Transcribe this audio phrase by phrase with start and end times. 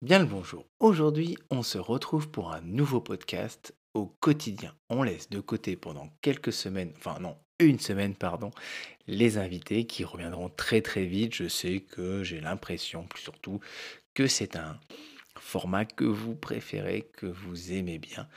[0.00, 0.64] Bien le bonjour.
[0.78, 4.72] Aujourd'hui, on se retrouve pour un nouveau podcast au quotidien.
[4.88, 8.52] On laisse de côté pendant quelques semaines, enfin non, une semaine, pardon,
[9.08, 11.34] les invités qui reviendront très très vite.
[11.34, 13.58] Je sais que j'ai l'impression, plus surtout,
[14.14, 14.78] que c'est un
[15.36, 18.28] format que vous préférez, que vous aimez bien.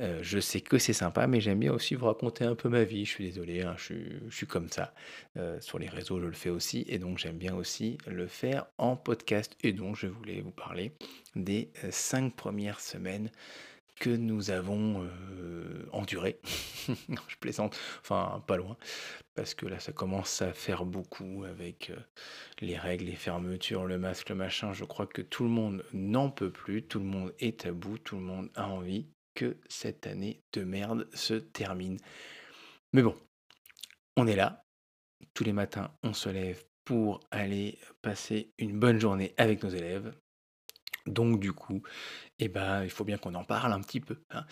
[0.00, 2.82] Euh, je sais que c'est sympa, mais j'aime bien aussi vous raconter un peu ma
[2.84, 3.04] vie.
[3.04, 3.94] Je suis désolé, hein, je
[4.30, 4.92] suis, comme ça.
[5.36, 8.66] Euh, sur les réseaux, je le fais aussi, et donc j'aime bien aussi le faire
[8.78, 9.56] en podcast.
[9.62, 10.92] Et donc, je voulais vous parler
[11.36, 13.30] des euh, cinq premières semaines
[14.00, 15.08] que nous avons
[15.92, 16.40] endurées.
[17.28, 18.76] Je plaisante, enfin pas loin,
[19.36, 21.92] parce que là, ça commence à faire beaucoup avec
[22.60, 24.72] les règles, les fermetures, le masque, le machin.
[24.72, 27.98] Je crois que tout le monde n'en peut plus, tout le monde est à bout,
[27.98, 31.98] tout le monde a envie que cette année de merde se termine.
[32.92, 33.16] Mais bon,
[34.16, 34.64] on est là.
[35.34, 40.14] Tous les matins, on se lève pour aller passer une bonne journée avec nos élèves.
[41.06, 41.82] Donc du coup,
[42.38, 44.22] eh ben, il faut bien qu'on en parle un petit peu.
[44.30, 44.46] hein.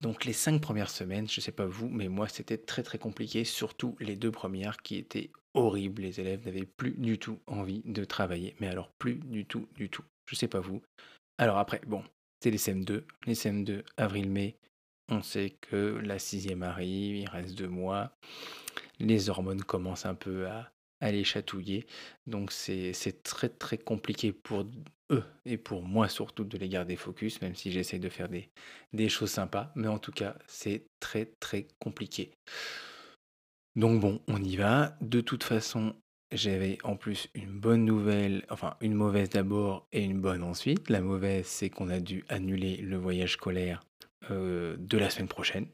[0.00, 2.98] Donc les cinq premières semaines, je ne sais pas vous, mais moi c'était très très
[2.98, 6.02] compliqué, surtout les deux premières qui étaient horribles.
[6.02, 9.88] Les élèves n'avaient plus du tout envie de travailler, mais alors plus du tout, du
[9.88, 10.04] tout.
[10.26, 10.82] Je ne sais pas vous.
[11.38, 12.04] Alors après, bon,
[12.50, 13.04] les CM2.
[13.26, 14.56] Les CM2, avril-mai,
[15.08, 18.16] on sait que la sixième arrive, il reste deux mois.
[18.98, 21.86] Les hormones commencent un peu à, les chatouiller.
[22.26, 24.66] Donc c'est c'est très très compliqué pour
[25.10, 28.50] eux et pour moi surtout de les garder focus, même si j'essaie de faire des,
[28.94, 29.70] des choses sympas.
[29.74, 32.32] Mais en tout cas, c'est très très compliqué.
[33.76, 34.96] Donc bon, on y va.
[35.00, 35.94] De toute façon,
[36.32, 40.88] j'avais en plus une bonne nouvelle, enfin une mauvaise d'abord et une bonne ensuite.
[40.88, 43.82] La mauvaise, c'est qu'on a dû annuler le voyage scolaire
[44.30, 45.66] euh, de la semaine prochaine.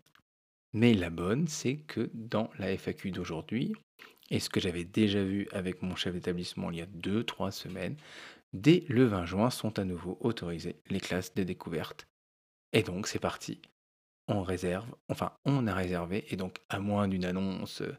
[0.72, 3.72] Mais la bonne, c'est que dans la FAQ d'aujourd'hui,
[4.30, 7.50] et ce que j'avais déjà vu avec mon chef d'établissement il y a deux, trois
[7.50, 7.96] semaines,
[8.52, 12.06] dès le 20 juin sont à nouveau autorisées les classes de découverte.
[12.72, 13.60] Et donc c'est parti.
[14.28, 17.96] On réserve, enfin on a réservé, et donc à moins d'une annonce euh,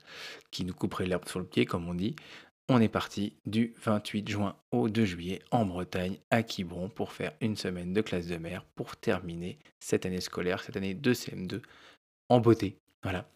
[0.50, 2.16] qui nous couperait l'herbe sur le pied, comme on dit,
[2.72, 7.34] on est parti du 28 juin au 2 juillet en Bretagne, à Quiberon, pour faire
[7.42, 11.62] une semaine de classe de mer, pour terminer cette année scolaire, cette année de CM2,
[12.30, 12.78] en beauté.
[13.04, 13.28] Voilà.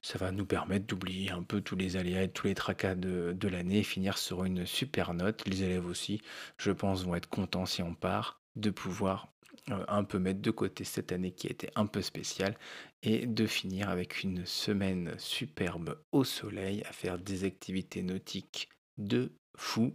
[0.00, 3.32] Ça va nous permettre d'oublier un peu tous les aléas et tous les tracas de,
[3.32, 5.46] de l'année et finir sur une super note.
[5.46, 6.20] Les élèves aussi,
[6.58, 9.31] je pense, vont être contents si on part de pouvoir
[9.68, 12.56] un peu mettre de côté cette année qui a été un peu spéciale
[13.02, 18.68] et de finir avec une semaine superbe au soleil à faire des activités nautiques
[18.98, 19.94] de fou.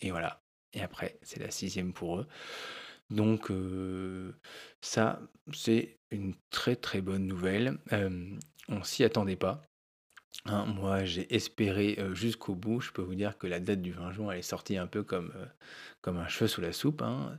[0.00, 0.42] Et voilà.
[0.74, 2.26] Et après, c'est la sixième pour eux.
[3.10, 4.32] Donc euh,
[4.80, 5.20] ça,
[5.52, 7.78] c'est une très très bonne nouvelle.
[7.92, 8.36] Euh,
[8.68, 9.62] on s'y attendait pas.
[10.46, 12.80] Hein, moi, j'ai espéré euh, jusqu'au bout.
[12.80, 15.02] Je peux vous dire que la date du 20 juin, elle est sortie un peu
[15.04, 15.44] comme, euh,
[16.00, 17.02] comme un cheveu sous la soupe.
[17.02, 17.38] hein.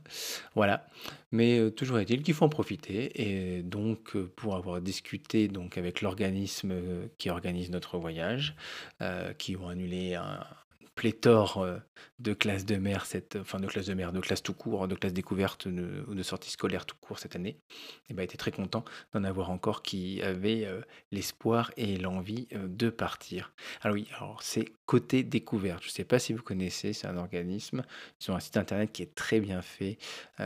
[0.54, 0.86] Voilà.
[1.32, 3.20] Mais euh, toujours est-il qu'il faut en profiter.
[3.20, 6.74] Et donc, pour avoir discuté donc, avec l'organisme
[7.18, 8.56] qui organise notre voyage,
[9.38, 10.46] qui ont annulé un
[10.94, 11.78] pléthore euh,
[12.18, 14.94] de classes de mer, cette, enfin de classes de mer, de classes tout court, de
[14.94, 17.58] classes découvertes ou de sorties scolaires tout court cette année,
[18.08, 22.66] et ben, était très content d'en avoir encore qui avaient euh, l'espoir et l'envie euh,
[22.68, 23.52] de partir.
[23.82, 25.82] Alors oui, alors c'est Côté Découverte.
[25.82, 27.84] Je ne sais pas si vous connaissez, c'est un organisme.
[28.20, 29.96] Ils ont un site internet qui est très bien fait.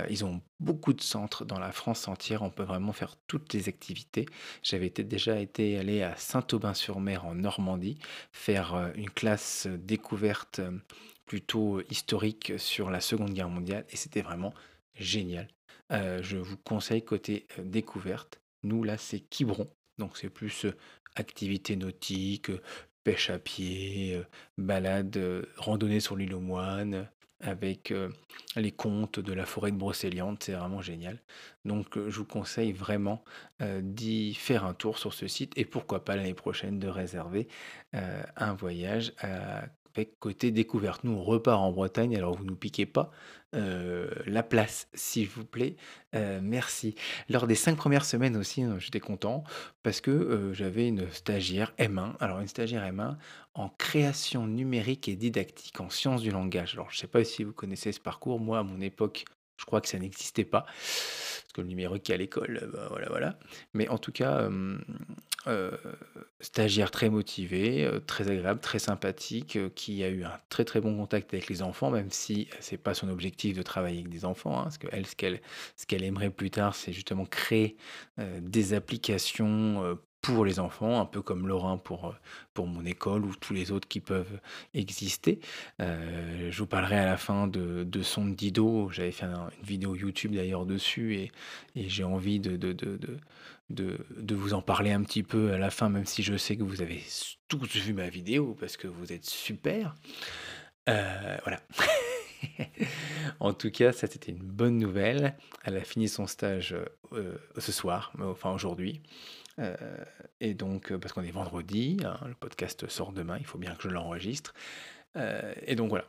[0.09, 2.43] Ils ont beaucoup de centres dans la France entière.
[2.43, 4.27] On peut vraiment faire toutes les activités.
[4.63, 7.99] J'avais déjà été allé à Saint-Aubin-sur-Mer en Normandie
[8.33, 10.79] faire euh, une classe découverte euh,
[11.27, 14.55] plutôt historique sur la Seconde Guerre mondiale et c'était vraiment
[14.95, 15.49] génial.
[15.93, 18.41] Euh, je vous conseille côté découverte.
[18.63, 20.67] Nous là c'est Quiberon, donc c'est plus
[21.17, 22.51] activité nautique,
[23.05, 24.21] pêche à pied,
[24.57, 27.09] balade, randonnée sur l'île aux moines,
[27.41, 28.09] avec euh,
[28.57, 31.19] les contes de la forêt de Brocéliande, c'est vraiment génial.
[31.65, 33.23] Donc euh, je vous conseille vraiment
[33.63, 37.49] euh, d'y faire un tour sur ce site et pourquoi pas l'année prochaine de réserver
[37.93, 39.63] un voyage euh,
[40.05, 41.05] côté découverte.
[41.05, 43.11] Nous on repart en Bretagne, alors vous ne nous piquez pas
[43.55, 45.77] euh, la place, s'il vous plaît.
[46.15, 46.95] Euh, merci.
[47.31, 49.43] Lors des cinq premières semaines aussi, euh, j'étais content
[49.83, 52.13] parce que j'avais une stagiaire M1.
[52.21, 53.17] Alors, une stagiaire M1
[53.55, 56.75] en création numérique et didactique en sciences du langage.
[56.75, 58.39] Alors, je ne sais pas si vous connaissez ce parcours.
[58.39, 59.25] Moi, à mon époque,
[59.57, 60.67] je crois que ça n'existait pas.
[60.67, 63.39] Parce que le numérique à l'école, bah, voilà, voilà.
[63.73, 64.47] Mais en tout cas,
[66.41, 70.81] stagiaire très motivé, euh, très agréable, très sympathique, euh, qui a eu un très très
[70.81, 74.25] bon contact avec les enfants, même si c'est pas son objectif de travailler avec des
[74.25, 74.59] enfants.
[74.61, 75.41] hein, parce qu'elle, ce qu'elle
[75.77, 77.77] ce qu'elle aimerait plus tard, c'est justement créer
[78.19, 82.15] euh, des applications pour les enfants, un peu comme Laurent pour,
[82.55, 84.41] pour mon école ou tous les autres qui peuvent
[84.75, 85.41] exister.
[85.79, 88.91] je vous parlerai à la fin de, de Son Dido.
[88.91, 91.33] J'avais fait une vidéo YouTube d'ailleurs dessus et,
[91.77, 93.19] et j'ai envie de, de, de,
[93.71, 96.63] de, vous en parler un petit peu à la fin, même si je sais que
[96.63, 97.03] vous avez
[97.49, 99.95] tous vu ma vidéo parce que vous êtes super.
[100.87, 101.61] voilà.
[103.41, 105.37] en tout cas, ça c'était une bonne nouvelle.
[105.65, 106.75] Elle a fini son stage
[107.13, 109.03] euh, ce soir, enfin aujourd'hui.
[109.59, 109.77] Euh,
[110.41, 113.75] et donc, euh, parce qu'on est vendredi, hein, le podcast sort demain, il faut bien
[113.75, 114.55] que je l'enregistre.
[115.67, 116.05] et donc voilà,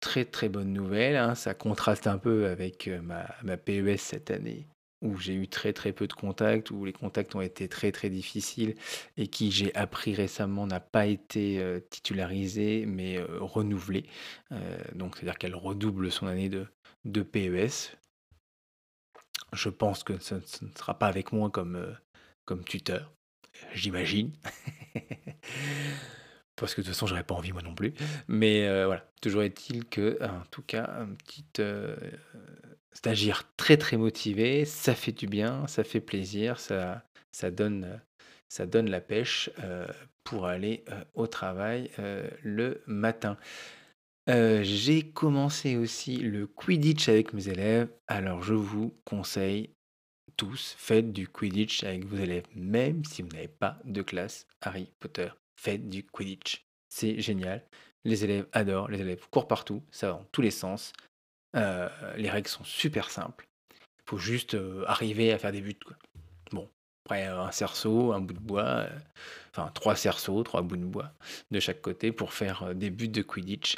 [0.00, 1.16] très très bonne nouvelle.
[1.16, 1.34] Hein.
[1.34, 4.66] ça contraste un peu avec ma, ma PES cette année
[5.02, 8.08] où j'ai eu très très peu de contacts, où les contacts ont été très très
[8.08, 8.76] difficiles
[9.16, 14.06] et qui j'ai appris récemment n'a pas été euh, titularisé mais euh, renouvelé.
[14.52, 16.66] Euh, donc c'est-à-dire qu'elle redouble son année de,
[17.04, 17.96] de PES.
[19.52, 21.94] Je pense que ce, ne sera pas avec moi comme,
[22.44, 23.12] comme tuteur,
[23.74, 24.32] j'imagine.
[26.56, 27.94] Parce que de toute façon, j'aurais pas envie moi non plus.
[28.28, 31.44] Mais voilà, toujours est-il que, en tout cas, un petit
[32.92, 38.00] stagiaire très très motivé, ça fait du bien, ça fait plaisir, ça, ça, donne,
[38.48, 39.86] ça donne la pêche euh,
[40.24, 43.36] pour aller euh, au travail euh, le matin.
[44.28, 49.74] J'ai commencé aussi le Quidditch avec mes élèves, alors je vous conseille
[50.36, 54.92] tous, faites du Quidditch avec vos élèves, même si vous n'avez pas de classe Harry
[55.00, 55.28] Potter.
[55.56, 56.66] Faites du Quidditch.
[56.88, 57.64] C'est génial.
[58.04, 60.92] Les élèves adorent, les élèves courent partout, ça va dans tous les sens.
[61.56, 63.46] Euh, les règles sont super simples.
[63.70, 65.78] Il faut juste euh, arriver à faire des buts.
[66.50, 66.68] Bon,
[67.04, 68.98] après un cerceau, un bout de bois, euh,
[69.50, 71.12] enfin trois cerceaux, trois bouts de bois
[71.50, 73.76] de chaque côté pour faire des buts de Quidditch.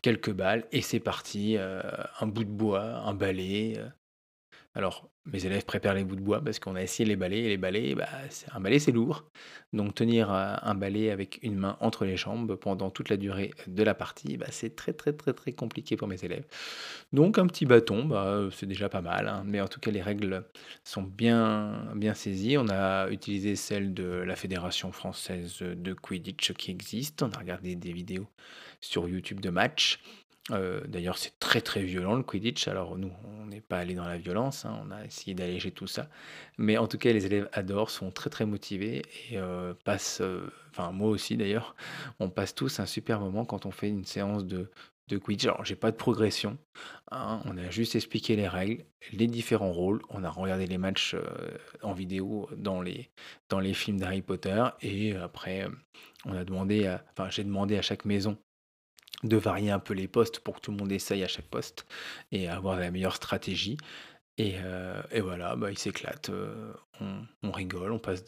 [0.00, 1.56] Quelques balles et c'est parti.
[1.56, 3.80] un bout de bois, un balai,
[4.74, 7.48] alors, mes élèves préparent les bouts de bois parce qu'on a essayé les balais et
[7.48, 8.08] les balais, bah,
[8.52, 9.24] un balai c'est lourd.
[9.74, 13.82] Donc tenir un balai avec une main entre les jambes pendant toute la durée de
[13.82, 16.46] la partie, bah, c'est très très très très compliqué pour mes élèves.
[17.12, 19.28] Donc un petit bâton, bah, c'est déjà pas mal.
[19.28, 19.42] Hein.
[19.46, 20.44] Mais en tout cas, les règles
[20.84, 22.56] sont bien, bien saisies.
[22.56, 27.22] On a utilisé celle de la Fédération française de Quidditch qui existe.
[27.22, 28.26] On a regardé des vidéos
[28.80, 30.00] sur YouTube de matchs.
[30.50, 32.66] Euh, d'ailleurs, c'est très très violent le Quidditch.
[32.68, 35.86] Alors nous, on n'est pas allé dans la violence, hein, on a essayé d'alléger tout
[35.86, 36.08] ça.
[36.58, 40.50] Mais en tout cas, les élèves adorent, sont très très motivés et euh, passent, euh,
[40.70, 41.76] enfin moi aussi d'ailleurs,
[42.18, 44.70] on passe tous un super moment quand on fait une séance de,
[45.08, 45.44] de Quidditch.
[45.46, 46.58] Alors j'ai pas de progression,
[47.12, 50.02] hein, on a juste expliqué les règles, les différents rôles.
[50.10, 51.14] On a regardé les matchs
[51.82, 53.10] en vidéo dans les,
[53.48, 55.68] dans les films d'Harry Potter et après,
[56.24, 58.36] on a demandé, enfin j'ai demandé à chaque maison
[59.22, 61.86] de varier un peu les postes pour que tout le monde essaye à chaque poste
[62.32, 63.76] et avoir la meilleure stratégie.
[64.38, 66.72] Et, euh, voilà, bah, ils s'éclatent, euh,
[67.42, 68.24] on, rigole, on passe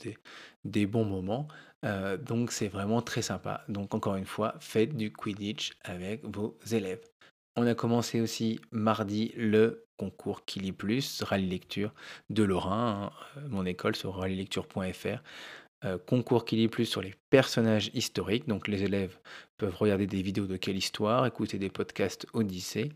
[0.64, 1.48] des, bons moments.
[1.84, 3.64] Euh, donc c'est vraiment très sympa.
[3.68, 7.00] Donc encore une fois, faites du Quidditch avec vos élèves.
[7.56, 11.94] On a commencé aussi mardi le concours Kili Plus, rallye lecture
[12.28, 15.22] de Lorrain, hein, mon école sur rallylecture.fr.
[15.84, 18.48] Euh, concours qui lit plus sur les personnages historiques.
[18.48, 19.18] Donc les élèves
[19.58, 22.92] peuvent regarder des vidéos de quelle histoire, écouter des podcasts Odyssée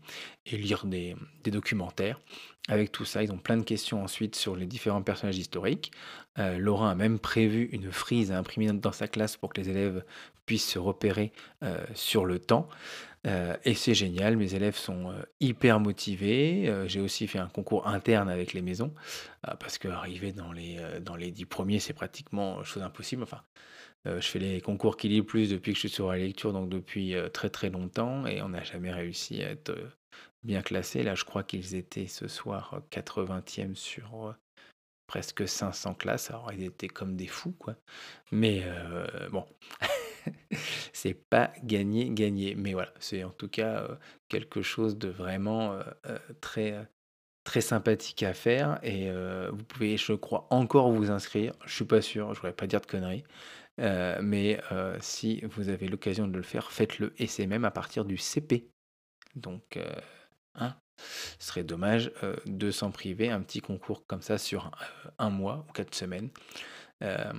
[0.47, 1.15] et lire des,
[1.45, 2.19] documentaires.
[2.67, 5.91] Avec tout ça, ils ont plein de questions ensuite sur les différents personnages historiques.
[6.39, 9.69] Euh, Laurent a même prévu une frise à imprimer dans sa classe pour que les
[9.69, 10.03] élèves
[10.45, 11.31] puissent se repérer
[11.61, 12.67] euh, sur le temps.
[13.27, 16.69] Euh, et c'est génial, mes élèves sont euh, hyper motivés.
[16.69, 18.93] Euh, j'ai aussi fait un concours interne avec les maisons,
[19.59, 23.23] parce qu'arriver dans les, dans les 10 premiers, c'est pratiquement chose impossible.
[23.23, 23.41] Enfin,
[24.05, 26.69] je fais les concours qui lisent plus depuis que je suis sur la lecture, donc
[26.69, 29.75] depuis très très longtemps, et on n'a jamais réussi à être
[30.43, 31.03] bien classé.
[31.03, 34.35] Là, je crois qu'ils étaient ce soir 80e sur
[35.07, 36.29] presque 500 classes.
[36.29, 37.75] Alors, ils étaient comme des fous, quoi.
[38.31, 38.63] Mais
[39.31, 39.45] bon.
[40.93, 42.55] c'est pas gagné, gagné.
[42.55, 43.87] Mais voilà, c'est en tout cas
[44.27, 45.79] quelque chose de vraiment
[46.41, 46.87] très,
[47.43, 48.79] très sympathique à faire.
[48.83, 49.11] Et
[49.51, 51.53] vous pouvez, je crois, encore vous inscrire.
[51.65, 53.23] Je suis pas sûr, je voudrais pas dire de conneries.
[53.77, 54.59] mais
[54.99, 57.13] si vous avez l'occasion de le faire, faites-le.
[57.17, 58.69] Et c'est même à partir du CP.
[59.35, 59.79] Donc,
[60.55, 60.75] hein,
[61.39, 62.11] ce serait dommage
[62.45, 63.29] de s'en priver.
[63.29, 64.71] Un petit concours comme ça sur
[65.17, 66.29] un mois ou quatre semaines.
[67.01, 67.31] Euh,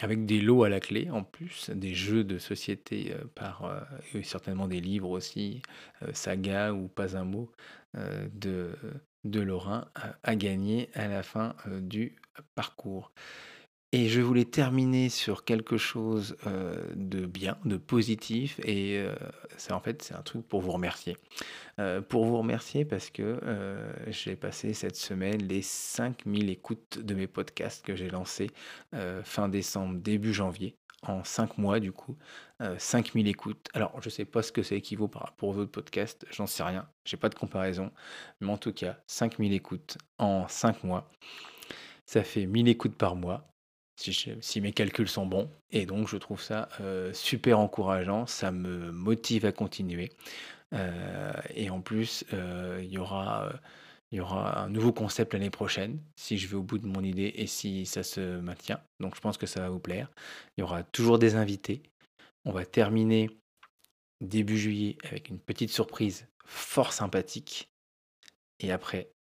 [0.00, 3.80] avec des lots à la clé en plus, des jeux de société euh, par, euh,
[4.14, 5.60] et certainement des livres aussi,
[6.12, 7.50] Saga ou Pas un mot
[7.94, 8.74] de,
[9.24, 9.88] de Lorrain
[10.22, 12.16] à, gagner à la fin du
[12.54, 13.12] parcours.
[13.94, 18.58] Et je voulais terminer sur quelque chose euh, de bien, de positif.
[18.64, 19.14] Et euh,
[19.58, 21.18] c'est en fait, c'est un truc pour vous remercier.
[21.78, 23.38] Euh, pour vous remercier parce que
[24.06, 28.50] j'ai passé cette semaine les 5000 écoutes de mes podcasts que j'ai lancés
[29.24, 30.74] fin décembre, début janvier.
[31.04, 32.16] En 5 mois, du coup,
[32.78, 33.68] 5000 écoutes.
[33.74, 36.46] Alors, je ne sais pas ce que ça équivaut par rapport aux autres podcasts, j'en
[36.46, 37.90] sais rien, j'ai pas de comparaison.
[38.40, 41.10] Mais en tout cas, 5000 écoutes en 5 mois.
[42.06, 43.51] Ça fait 1000 écoutes par mois
[44.40, 45.50] si, mes calculs sont bons.
[45.70, 48.26] Et donc, je trouve ça euh, super encourageant.
[48.26, 50.10] Ça me motive à continuer.
[50.74, 52.98] Euh, et en plus, euh, il y
[54.10, 57.02] il y aura un nouveau concept l'année prochaine, si je vais au bout de mon
[57.02, 58.82] idée et si ça se maintient.
[59.00, 60.10] Donc, je pense que ça va vous plaire.
[60.56, 61.82] Il y aura toujours des invités.
[62.44, 63.30] On va terminer
[64.20, 67.70] début juillet avec une petite surprise fort sympathique.
[68.58, 69.12] Et après,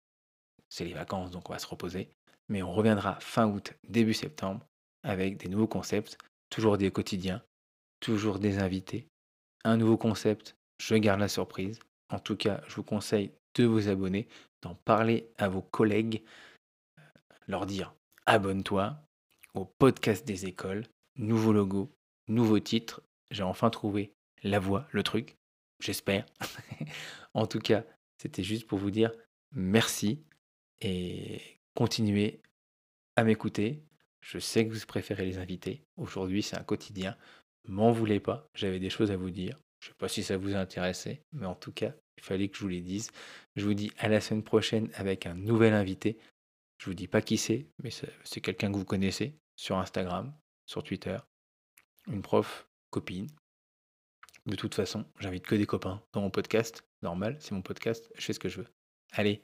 [0.69, 2.09] c'est les vacances, donc on va se reposer.
[2.49, 4.65] Mais on reviendra fin août, début septembre
[5.03, 6.17] avec des nouveaux concepts,
[6.49, 7.41] toujours des quotidiens,
[7.99, 9.07] toujours des invités.
[9.63, 11.79] Un nouveau concept, je garde la surprise.
[12.09, 14.27] En tout cas, je vous conseille de vous abonner,
[14.61, 16.23] d'en parler à vos collègues,
[17.47, 17.93] leur dire
[18.25, 18.97] abonne-toi
[19.53, 21.91] au podcast des écoles, nouveau logo,
[22.27, 23.01] nouveau titre.
[23.29, 25.35] J'ai enfin trouvé la voix, le truc,
[25.79, 26.25] j'espère.
[27.33, 27.83] en tout cas,
[28.17, 29.11] c'était juste pour vous dire
[29.51, 30.23] merci
[30.81, 31.41] et
[31.75, 32.41] continuez
[33.15, 33.83] à m'écouter,
[34.21, 35.83] je sais que vous préférez les invités.
[35.97, 37.17] Aujourd'hui, c'est un quotidien.
[37.67, 39.59] M'en voulez pas, j'avais des choses à vous dire.
[39.79, 42.49] Je ne sais pas si ça vous a intéressé, mais en tout cas, il fallait
[42.49, 43.11] que je vous les dise.
[43.55, 46.19] Je vous dis à la semaine prochaine avec un nouvel invité.
[46.77, 47.89] Je vous dis pas qui c'est, mais
[48.23, 50.33] c'est quelqu'un que vous connaissez sur Instagram,
[50.65, 51.17] sur Twitter,
[52.07, 53.27] une prof, copine.
[54.45, 56.83] De toute façon, j'invite que des copains dans mon podcast.
[57.01, 58.67] Normal, c'est mon podcast, je fais ce que je veux.
[59.11, 59.43] Allez,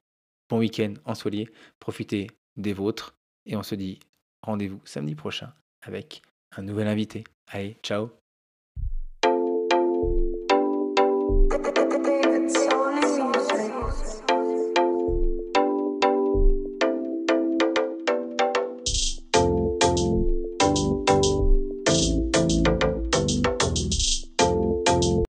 [0.49, 3.15] bon week-end ensoleillé, profitez des vôtres
[3.45, 3.99] et on se dit
[4.47, 6.21] rendez-vous samedi prochain avec
[6.55, 7.23] un nouvel invité.
[7.47, 8.26] Allez, ciao